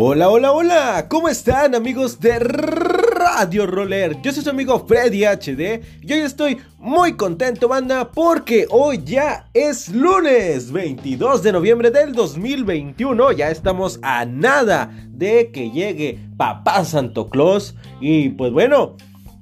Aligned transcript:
Hola, 0.00 0.30
hola, 0.30 0.52
hola, 0.52 1.06
¿cómo 1.08 1.28
están 1.28 1.74
amigos 1.74 2.20
de 2.20 2.38
Radio 2.38 3.66
Roller? 3.66 4.22
Yo 4.22 4.32
soy 4.32 4.44
su 4.44 4.50
amigo 4.50 4.86
Freddy 4.86 5.24
HD 5.24 5.82
y 6.02 6.12
hoy 6.12 6.20
estoy 6.20 6.58
muy 6.78 7.16
contento, 7.16 7.66
banda, 7.66 8.12
porque 8.12 8.68
hoy 8.70 9.00
ya 9.04 9.48
es 9.52 9.88
lunes 9.88 10.70
22 10.70 11.42
de 11.42 11.50
noviembre 11.50 11.90
del 11.90 12.12
2021. 12.12 13.32
Ya 13.32 13.50
estamos 13.50 13.98
a 14.02 14.24
nada 14.24 14.88
de 15.08 15.50
que 15.50 15.72
llegue 15.72 16.20
Papá 16.36 16.84
Santo 16.84 17.28
Claus. 17.28 17.74
Y 18.00 18.28
pues 18.28 18.52
bueno, 18.52 18.96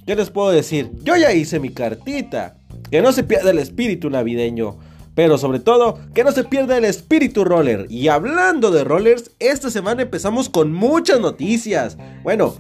¿qué 0.07 0.16
les 0.16 0.30
puedo 0.30 0.52
decir? 0.52 0.91
Yo 1.02 1.16
ya 1.16 1.34
hice 1.34 1.61
mi 1.61 1.68
cartita. 1.68 2.57
Que 2.91 3.02
no 3.02 3.12
se 3.12 3.25
pierda 3.25 3.50
el 3.50 3.59
espíritu 3.59 4.09
navideño. 4.09 4.79
Pero 5.17 5.39
sobre 5.39 5.61
todo, 5.61 5.99
que 6.14 6.25
no 6.25 6.31
se 6.31 6.45
pierda 6.45 6.77
el 6.77 6.85
espíritu 6.85 7.43
roller. 7.43 7.86
Y 7.89 8.09
hablando 8.09 8.71
de 8.71 8.85
rollers, 8.85 9.31
esta 9.39 9.71
semana 9.71 10.03
empezamos 10.03 10.50
con 10.50 10.75
muchas 10.75 11.21
noticias. 11.21 11.96
Bueno, 12.23 12.57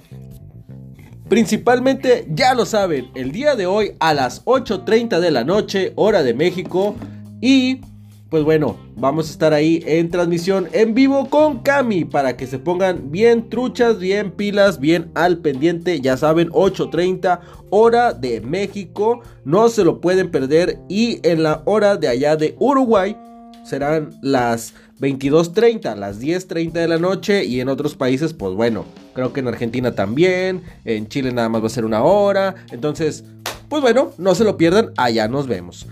principalmente 1.28 2.26
ya 2.30 2.54
lo 2.54 2.64
saben, 2.64 3.10
el 3.14 3.30
día 3.30 3.56
de 3.56 3.66
hoy 3.66 3.92
a 4.00 4.14
las 4.14 4.42
8.30 4.46 5.20
de 5.20 5.30
la 5.30 5.44
noche, 5.44 5.92
hora 5.96 6.22
de 6.22 6.32
México. 6.32 6.96
Y 7.42 7.82
pues 8.28 8.42
bueno, 8.42 8.76
vamos 8.96 9.28
a 9.28 9.30
estar 9.30 9.52
ahí 9.52 9.82
en 9.86 10.10
transmisión 10.10 10.68
en 10.72 10.94
vivo 10.94 11.30
con 11.30 11.60
Cami 11.60 12.04
para 12.04 12.36
que 12.36 12.48
se 12.48 12.58
pongan 12.58 13.12
bien 13.12 13.48
truchas, 13.48 14.00
bien 14.00 14.32
pilas, 14.32 14.80
bien 14.80 15.12
al 15.14 15.38
pendiente. 15.38 16.00
Ya 16.00 16.16
saben, 16.16 16.50
8.30 16.50 17.38
hora 17.70 18.12
de 18.12 18.40
México, 18.40 19.20
no 19.44 19.68
se 19.68 19.84
lo 19.84 20.00
pueden 20.00 20.30
perder. 20.32 20.80
Y 20.88 21.20
en 21.22 21.44
la 21.44 21.62
hora 21.66 21.96
de 21.96 22.08
allá 22.08 22.36
de 22.36 22.56
Uruguay 22.58 23.16
serán 23.64 24.10
las 24.22 24.74
22.30, 25.00 25.94
las 25.94 26.20
10.30 26.20 26.72
de 26.72 26.88
la 26.88 26.98
noche. 26.98 27.44
Y 27.44 27.60
en 27.60 27.68
otros 27.68 27.94
países, 27.94 28.32
pues 28.32 28.54
bueno, 28.54 28.86
creo 29.14 29.32
que 29.32 29.38
en 29.38 29.46
Argentina 29.46 29.94
también, 29.94 30.62
en 30.84 31.06
Chile 31.06 31.32
nada 31.32 31.48
más 31.48 31.62
va 31.62 31.66
a 31.68 31.70
ser 31.70 31.84
una 31.84 32.02
hora. 32.02 32.56
Entonces, 32.72 33.22
pues 33.68 33.82
bueno, 33.82 34.10
no 34.18 34.34
se 34.34 34.42
lo 34.42 34.56
pierdan, 34.56 34.90
allá 34.96 35.28
nos 35.28 35.46
vemos. 35.46 35.86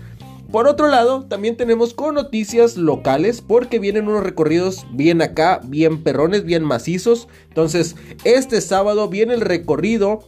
Por 0.55 0.69
otro 0.69 0.87
lado, 0.87 1.25
también 1.25 1.57
tenemos 1.57 1.93
con 1.93 2.15
noticias 2.15 2.77
locales 2.77 3.41
porque 3.41 3.77
vienen 3.77 4.07
unos 4.07 4.23
recorridos 4.23 4.87
bien 4.93 5.21
acá, 5.21 5.59
bien 5.65 6.01
perrones, 6.01 6.45
bien 6.45 6.63
macizos. 6.63 7.27
Entonces, 7.49 7.97
este 8.23 8.61
sábado 8.61 9.09
viene 9.09 9.33
el 9.33 9.41
recorrido 9.41 10.21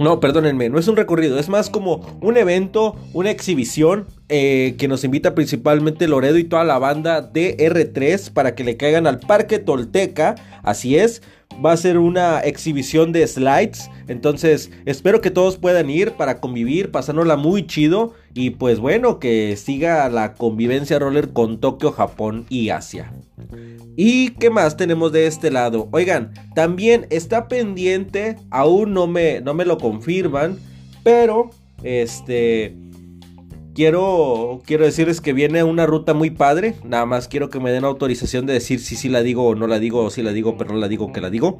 no, 0.00 0.18
perdónenme, 0.18 0.70
no 0.70 0.78
es 0.78 0.88
un 0.88 0.96
recorrido, 0.96 1.38
es 1.38 1.50
más 1.50 1.68
como 1.68 2.18
un 2.22 2.38
evento, 2.38 2.96
una 3.12 3.30
exhibición 3.30 4.06
eh, 4.30 4.74
que 4.78 4.88
nos 4.88 5.04
invita 5.04 5.34
principalmente 5.34 6.08
Loredo 6.08 6.38
y 6.38 6.44
toda 6.44 6.64
la 6.64 6.78
banda 6.78 7.20
de 7.20 7.54
R3 7.58 8.32
para 8.32 8.54
que 8.54 8.64
le 8.64 8.78
caigan 8.78 9.06
al 9.06 9.20
Parque 9.20 9.58
Tolteca. 9.58 10.36
Así 10.62 10.96
es, 10.96 11.20
va 11.64 11.72
a 11.72 11.76
ser 11.76 11.98
una 11.98 12.40
exhibición 12.40 13.12
de 13.12 13.26
slides. 13.26 13.90
Entonces, 14.08 14.70
espero 14.86 15.20
que 15.20 15.30
todos 15.30 15.56
puedan 15.56 15.90
ir 15.90 16.12
para 16.12 16.40
convivir, 16.40 16.90
pasándola 16.90 17.36
muy 17.36 17.66
chido. 17.66 18.14
Y 18.34 18.50
pues 18.50 18.78
bueno, 18.78 19.18
que 19.18 19.56
siga 19.56 20.08
la 20.08 20.34
convivencia 20.34 20.98
roller 20.98 21.30
con 21.32 21.60
Tokio, 21.60 21.92
Japón 21.92 22.46
y 22.48 22.70
Asia. 22.70 23.12
¿Y 23.96 24.30
qué 24.30 24.50
más 24.50 24.76
tenemos 24.76 25.12
de 25.12 25.26
este 25.26 25.50
lado? 25.50 25.88
Oigan, 25.92 26.32
también 26.54 27.06
está 27.10 27.48
pendiente, 27.48 28.36
aún 28.50 28.94
no 28.94 29.06
me, 29.06 29.40
no 29.40 29.54
me 29.54 29.64
lo 29.64 29.78
confirman, 29.78 30.58
pero 31.02 31.50
este 31.82 32.74
quiero, 33.74 34.62
quiero 34.66 34.84
decirles 34.84 35.20
que 35.20 35.32
viene 35.32 35.64
una 35.64 35.86
ruta 35.86 36.14
muy 36.14 36.30
padre. 36.30 36.74
Nada 36.84 37.06
más 37.06 37.28
quiero 37.28 37.50
que 37.50 37.60
me 37.60 37.72
den 37.72 37.84
autorización 37.84 38.46
de 38.46 38.54
decir 38.54 38.80
si 38.80 38.96
sí 38.96 39.08
la 39.08 39.22
digo 39.22 39.46
o 39.46 39.54
no 39.54 39.66
la 39.66 39.78
digo, 39.78 40.04
o 40.04 40.10
si 40.10 40.22
la 40.22 40.32
digo, 40.32 40.56
pero 40.56 40.72
no 40.72 40.78
la 40.78 40.88
digo 40.88 41.12
que 41.12 41.20
la 41.20 41.30
digo. 41.30 41.58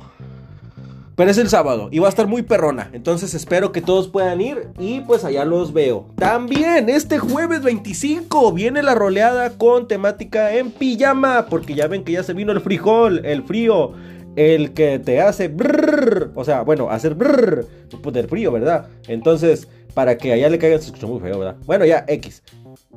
Pero 1.21 1.31
es 1.31 1.37
el 1.37 1.51
sábado 1.51 1.91
y 1.93 1.99
va 1.99 2.07
a 2.07 2.09
estar 2.09 2.27
muy 2.27 2.41
perrona. 2.41 2.89
Entonces 2.95 3.35
espero 3.35 3.73
que 3.73 3.83
todos 3.83 4.09
puedan 4.09 4.41
ir 4.41 4.69
y 4.79 5.01
pues 5.03 5.23
allá 5.23 5.45
los 5.45 5.75
veo. 5.75 6.07
También 6.17 6.89
este 6.89 7.19
jueves 7.19 7.63
25 7.63 8.53
viene 8.53 8.83
la 8.83 8.95
roleada 8.95 9.51
con 9.59 9.87
temática 9.87 10.55
en 10.55 10.71
pijama. 10.71 11.45
Porque 11.51 11.75
ya 11.75 11.89
ven 11.89 12.05
que 12.05 12.13
ya 12.13 12.23
se 12.23 12.33
vino 12.33 12.53
el 12.53 12.63
frijol, 12.63 13.27
el 13.27 13.43
frío. 13.43 13.93
El 14.35 14.73
que 14.73 14.99
te 14.99 15.21
hace 15.21 15.49
brrr, 15.49 16.31
o 16.37 16.45
sea, 16.45 16.63
bueno, 16.63 16.89
hacer 16.89 17.15
brrr, 17.15 17.67
pues 18.01 18.15
del 18.15 18.29
frío, 18.29 18.53
¿verdad? 18.53 18.87
Entonces, 19.09 19.69
para 19.95 20.17
que 20.17 20.33
allá 20.33 20.49
le 20.49 20.59
caigan, 20.59 20.81
escucha 20.81 21.07
muy 21.07 21.21
feo, 21.21 21.39
¿verdad? 21.39 21.57
Bueno, 21.67 21.85
ya, 21.85 22.05
X. 22.09 22.43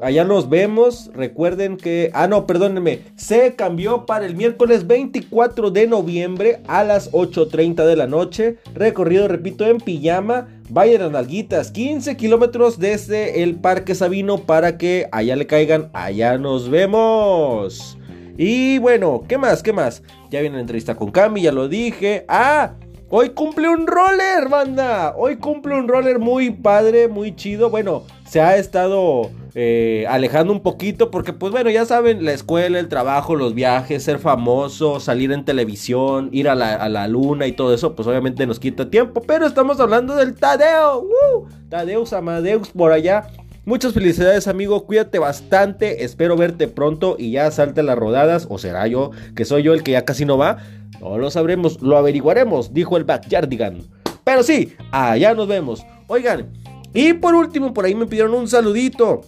Allá 0.01 0.23
nos 0.23 0.49
vemos. 0.49 1.11
Recuerden 1.13 1.77
que. 1.77 2.11
Ah, 2.13 2.27
no, 2.27 2.45
perdónenme. 2.45 3.01
Se 3.15 3.55
cambió 3.55 4.05
para 4.05 4.25
el 4.25 4.35
miércoles 4.35 4.87
24 4.87 5.71
de 5.71 5.87
noviembre 5.87 6.61
a 6.67 6.83
las 6.83 7.11
8.30 7.11 7.85
de 7.85 7.95
la 7.95 8.07
noche. 8.07 8.57
Recorrido, 8.73 9.27
repito, 9.27 9.65
en 9.65 9.77
pijama. 9.77 10.47
Vayan 10.69 11.03
a 11.03 11.09
Nalguitas. 11.09 11.71
15 11.71 12.17
kilómetros 12.17 12.79
desde 12.79 13.43
el 13.43 13.55
Parque 13.55 13.95
Sabino 13.95 14.39
para 14.39 14.77
que 14.77 15.07
allá 15.11 15.35
le 15.35 15.47
caigan. 15.47 15.89
Allá 15.93 16.37
nos 16.37 16.69
vemos. 16.69 17.97
Y 18.37 18.79
bueno, 18.79 19.23
¿qué 19.27 19.37
más? 19.37 19.61
¿Qué 19.61 19.73
más? 19.73 20.01
Ya 20.31 20.41
viene 20.41 20.55
la 20.55 20.61
entrevista 20.61 20.95
con 20.95 21.11
Cami, 21.11 21.43
ya 21.43 21.51
lo 21.51 21.67
dije. 21.67 22.25
¡Ah! 22.27 22.73
Hoy 23.15 23.29
cumple 23.29 23.69
un 23.69 23.85
roller, 23.85 24.49
banda. 24.49 25.13
Hoy 25.15 25.35
cumple 25.35 25.75
un 25.75 25.87
roller 25.87 26.17
muy 26.17 26.49
padre, 26.49 27.07
muy 27.07 27.35
chido. 27.35 27.69
Bueno, 27.69 28.01
se 28.27 28.41
ha 28.41 28.57
estado 28.57 29.29
eh, 29.53 30.07
alejando 30.09 30.51
un 30.51 30.61
poquito 30.61 31.11
porque, 31.11 31.31
pues 31.31 31.51
bueno, 31.51 31.69
ya 31.69 31.85
saben, 31.85 32.25
la 32.25 32.33
escuela, 32.33 32.79
el 32.79 32.89
trabajo, 32.89 33.35
los 33.35 33.53
viajes, 33.53 34.01
ser 34.01 34.17
famoso, 34.17 34.99
salir 34.99 35.31
en 35.31 35.45
televisión, 35.45 36.29
ir 36.31 36.49
a 36.49 36.55
la, 36.55 37.07
luna 37.07 37.45
y 37.45 37.51
todo 37.51 37.75
eso, 37.75 37.95
pues 37.95 38.07
obviamente 38.07 38.47
nos 38.47 38.59
quita 38.59 38.89
tiempo. 38.89 39.21
Pero 39.21 39.45
estamos 39.45 39.79
hablando 39.79 40.15
del 40.15 40.33
Tadeo. 40.33 41.01
¡Uh! 41.01 41.47
Tadeus 41.69 42.13
Amadeus 42.13 42.69
por 42.69 42.91
allá. 42.91 43.27
Muchas 43.65 43.93
felicidades 43.93 44.49
amigo, 44.49 44.85
cuídate 44.85 45.19
bastante, 45.19 46.03
espero 46.03 46.35
verte 46.35 46.67
pronto 46.67 47.15
y 47.17 47.31
ya 47.31 47.49
salte 47.49 47.81
las 47.81 47.97
rodadas, 47.97 48.45
o 48.49 48.57
será 48.57 48.87
yo, 48.87 49.11
que 49.35 49.45
soy 49.45 49.63
yo 49.63 49.73
el 49.73 49.83
que 49.83 49.93
ya 49.93 50.03
casi 50.03 50.25
no 50.25 50.37
va. 50.37 50.57
No 50.99 51.17
lo 51.17 51.31
sabremos, 51.31 51.81
lo 51.81 51.97
averiguaremos, 51.97 52.73
dijo 52.73 52.97
el 52.97 53.05
Backyardigan. 53.05 53.79
Pero 54.25 54.43
sí, 54.43 54.73
allá 54.91 55.33
nos 55.33 55.47
vemos. 55.47 55.85
Oigan, 56.07 56.51
y 56.93 57.13
por 57.13 57.35
último, 57.35 57.73
por 57.73 57.85
ahí 57.85 57.95
me 57.95 58.05
pidieron 58.05 58.33
un 58.33 58.49
saludito. 58.49 59.21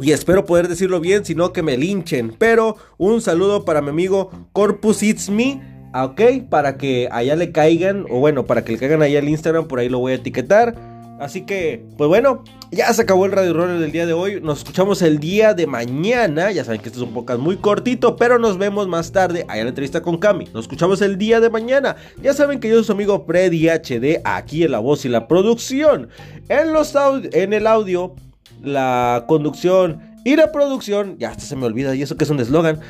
Y 0.00 0.12
espero 0.12 0.46
poder 0.46 0.66
decirlo 0.66 1.00
bien, 1.00 1.26
si 1.26 1.34
no 1.34 1.52
que 1.52 1.62
me 1.62 1.76
linchen. 1.76 2.34
Pero 2.38 2.76
un 2.96 3.20
saludo 3.20 3.66
para 3.66 3.82
mi 3.82 3.90
amigo 3.90 4.30
Corpus 4.52 5.02
It's 5.02 5.28
Me. 5.28 5.60
Ok, 5.94 6.48
para 6.48 6.78
que 6.78 7.08
allá 7.12 7.36
le 7.36 7.52
caigan, 7.52 8.06
o 8.10 8.20
bueno, 8.20 8.46
para 8.46 8.64
que 8.64 8.72
le 8.72 8.78
caigan 8.78 9.02
allá 9.02 9.18
al 9.18 9.28
Instagram, 9.28 9.68
por 9.68 9.78
ahí 9.78 9.90
lo 9.90 9.98
voy 9.98 10.12
a 10.12 10.16
etiquetar. 10.16 10.93
Así 11.20 11.42
que, 11.42 11.84
pues 11.96 12.08
bueno, 12.08 12.42
ya 12.72 12.92
se 12.92 13.02
acabó 13.02 13.24
el 13.24 13.32
Radio 13.32 13.52
Roller 13.52 13.78
del 13.78 13.92
día 13.92 14.04
de 14.04 14.12
hoy. 14.12 14.40
Nos 14.40 14.58
escuchamos 14.58 15.00
el 15.00 15.20
día 15.20 15.54
de 15.54 15.66
mañana. 15.66 16.50
Ya 16.50 16.64
saben 16.64 16.80
que 16.80 16.88
esto 16.88 17.00
es 17.00 17.06
un 17.06 17.14
podcast 17.14 17.38
muy 17.38 17.56
cortito, 17.56 18.16
pero 18.16 18.38
nos 18.38 18.58
vemos 18.58 18.88
más 18.88 19.12
tarde 19.12 19.44
allá 19.48 19.60
en 19.60 19.66
la 19.66 19.68
entrevista 19.70 20.02
con 20.02 20.18
Cami. 20.18 20.46
Nos 20.52 20.64
escuchamos 20.64 21.00
el 21.02 21.16
día 21.16 21.38
de 21.38 21.50
mañana. 21.50 21.94
Ya 22.20 22.34
saben 22.34 22.58
que 22.58 22.68
yo 22.68 22.74
soy 22.76 22.84
su 22.84 22.92
amigo 22.92 23.24
Freddy 23.26 23.68
HD, 23.68 24.20
aquí 24.24 24.64
en 24.64 24.72
la 24.72 24.80
voz 24.80 25.04
y 25.04 25.08
la 25.08 25.28
producción. 25.28 26.08
En, 26.48 26.72
los 26.72 26.94
en 27.32 27.52
el 27.52 27.66
audio, 27.68 28.16
la 28.62 29.24
conducción 29.28 30.00
y 30.24 30.34
la 30.34 30.50
producción. 30.50 31.16
Ya 31.18 31.30
hasta 31.30 31.44
se 31.44 31.54
me 31.54 31.66
olvida, 31.66 31.94
y 31.94 32.02
eso 32.02 32.16
que 32.16 32.24
es 32.24 32.30
un 32.30 32.40
eslogan. 32.40 32.80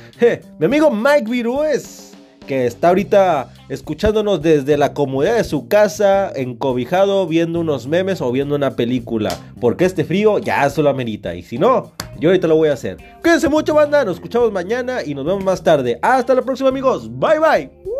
Mi 0.58 0.64
amigo 0.64 0.90
Mike 0.90 1.30
Virués 1.30 2.13
que 2.46 2.66
está 2.66 2.88
ahorita 2.88 3.50
escuchándonos 3.68 4.42
desde 4.42 4.76
la 4.76 4.92
comodidad 4.94 5.36
de 5.36 5.44
su 5.44 5.68
casa, 5.68 6.30
encobijado, 6.34 7.26
viendo 7.26 7.60
unos 7.60 7.86
memes 7.86 8.20
o 8.20 8.30
viendo 8.30 8.54
una 8.54 8.76
película. 8.76 9.36
Porque 9.60 9.84
este 9.84 10.04
frío 10.04 10.38
ya 10.38 10.68
solo 10.70 10.90
amerita. 10.90 11.34
Y 11.34 11.42
si 11.42 11.58
no, 11.58 11.92
yo 12.18 12.30
ahorita 12.30 12.46
lo 12.46 12.56
voy 12.56 12.68
a 12.68 12.74
hacer. 12.74 12.98
Cuídense 13.22 13.48
mucho, 13.48 13.74
banda. 13.74 14.04
Nos 14.04 14.16
escuchamos 14.16 14.52
mañana 14.52 15.02
y 15.04 15.14
nos 15.14 15.24
vemos 15.24 15.44
más 15.44 15.62
tarde. 15.62 15.98
Hasta 16.02 16.34
la 16.34 16.42
próxima, 16.42 16.68
amigos. 16.68 17.10
Bye, 17.18 17.38
bye. 17.38 17.93